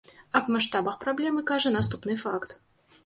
[0.39, 2.61] Аб маштабах праблемы кажа наступны факт.